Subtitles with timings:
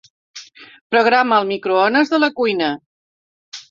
[0.95, 2.75] Programa el microones de la cuina.